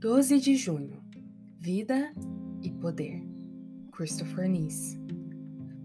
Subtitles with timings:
[0.00, 1.02] 12 de junho
[1.58, 2.12] Vida
[2.62, 3.20] e Poder
[3.90, 4.96] Christopher Nice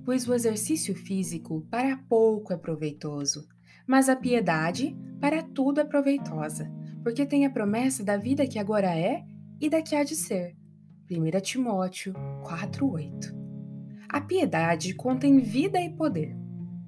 [0.05, 3.47] Pois o exercício físico para pouco é proveitoso,
[3.87, 6.71] mas a piedade para tudo é proveitosa,
[7.01, 9.25] porque tem a promessa da vida que agora é
[9.59, 10.55] e da que há de ser.
[11.09, 13.35] 1 Timóteo 4:8
[14.07, 16.37] A piedade contém vida e poder.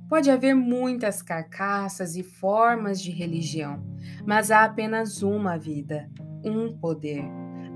[0.07, 3.83] Pode haver muitas carcaças e formas de religião,
[4.27, 6.07] mas há apenas uma vida,
[6.49, 7.23] um poder.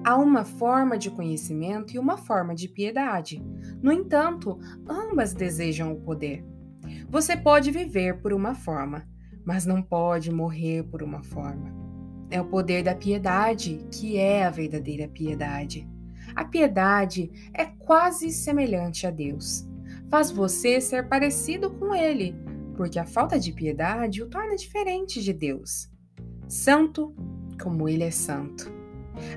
[0.04, 3.44] Há uma forma de conhecimento e uma forma de piedade.
[3.82, 6.46] No entanto, ambas desejam o poder.
[7.10, 9.08] Você pode viver por uma forma,
[9.46, 11.74] mas não pode morrer por uma forma.
[12.30, 15.90] É o poder da piedade que é a verdadeira piedade.
[16.36, 19.68] A piedade é quase semelhante a Deus.
[20.10, 22.36] Faz você ser parecido com Ele,
[22.76, 25.92] porque a falta de piedade o torna diferente de Deus.
[26.48, 27.16] Santo
[27.62, 28.80] como Ele é santo.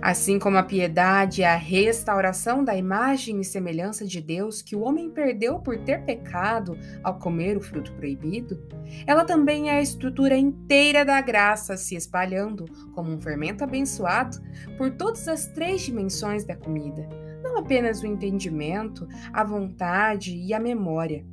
[0.00, 4.80] Assim como a piedade é a restauração da imagem e semelhança de Deus que o
[4.80, 8.62] homem perdeu por ter pecado ao comer o fruto proibido,
[9.06, 14.38] ela também é a estrutura inteira da graça se espalhando como um fermento abençoado
[14.76, 17.08] por todas as três dimensões da comida,
[17.42, 21.24] não apenas o entendimento, a vontade e a memória,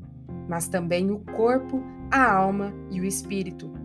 [0.47, 3.78] mas também o corpo, a alma e o espírito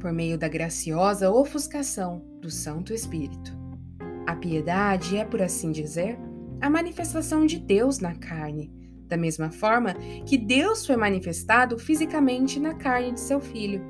[0.00, 3.56] por meio da graciosa ofuscação do Santo Espírito.
[4.26, 6.18] A piedade é, por assim dizer,
[6.60, 8.72] a manifestação de Deus na carne,
[9.06, 13.82] da mesma forma que Deus foi manifestado fisicamente na carne de seu Filho.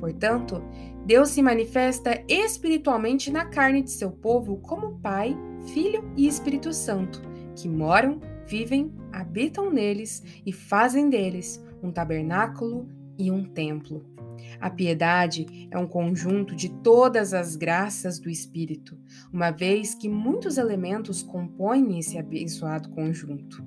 [0.00, 0.62] Portanto,
[1.06, 5.36] Deus se manifesta espiritualmente na carne de seu povo como Pai,
[5.72, 7.20] Filho e Espírito Santo,
[7.54, 14.17] que moram, vivem, habitam neles e fazem deles um tabernáculo e um templo.
[14.60, 18.98] A piedade é um conjunto de todas as graças do Espírito,
[19.32, 23.64] uma vez que muitos elementos compõem esse abençoado conjunto.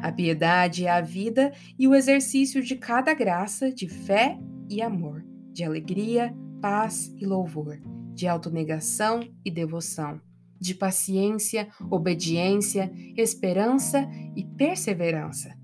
[0.00, 4.38] A piedade é a vida e o exercício de cada graça de fé
[4.70, 7.80] e amor, de alegria, paz e louvor,
[8.14, 10.20] de autonegação e devoção,
[10.60, 15.61] de paciência, obediência, esperança e perseverança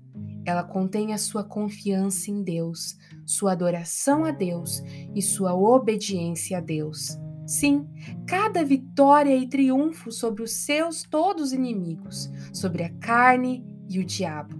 [0.49, 4.81] ela contém a sua confiança em Deus, sua adoração a Deus
[5.13, 7.17] e sua obediência a Deus.
[7.45, 7.87] Sim,
[8.27, 14.55] cada vitória e triunfo sobre os seus todos inimigos, sobre a carne e o diabo.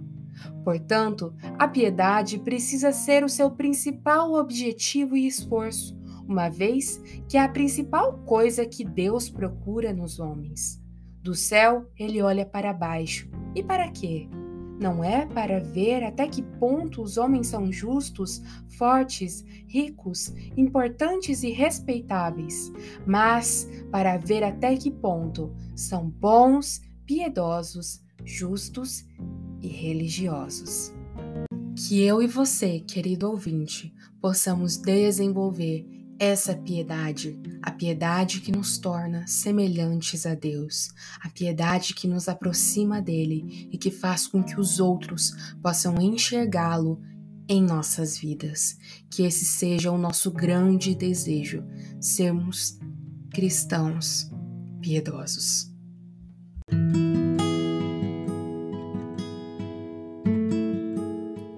[0.64, 7.42] Portanto, a piedade precisa ser o seu principal objetivo e esforço, uma vez que é
[7.42, 10.80] a principal coisa que Deus procura nos homens.
[11.20, 13.28] Do céu, ele olha para baixo.
[13.54, 14.28] E para quê?
[14.80, 18.40] Não é para ver até que ponto os homens são justos,
[18.78, 22.72] fortes, ricos, importantes e respeitáveis,
[23.06, 29.04] mas para ver até que ponto são bons, piedosos, justos
[29.60, 30.94] e religiosos.
[31.76, 39.26] Que eu e você, querido ouvinte, possamos desenvolver essa piedade, a piedade que nos torna
[39.26, 40.90] semelhantes a Deus,
[41.22, 45.32] a piedade que nos aproxima dele e que faz com que os outros
[45.62, 47.00] possam enxergá-lo
[47.48, 48.76] em nossas vidas.
[49.10, 51.64] Que esse seja o nosso grande desejo,
[51.98, 52.78] sermos
[53.32, 54.30] cristãos
[54.82, 55.69] piedosos.